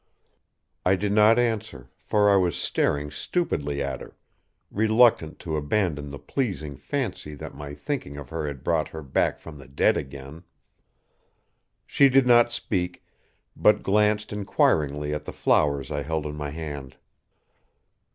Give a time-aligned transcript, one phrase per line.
[0.83, 4.17] I did not answer, for I was staring stupidly at her,
[4.71, 9.37] reluctant to abandon the pleasing fancy that my thinking of her had brought her back
[9.37, 10.41] from the dead again.
[11.85, 13.03] She did not speak,
[13.55, 16.97] but glanced inquiringly at the flowers I held in my hand.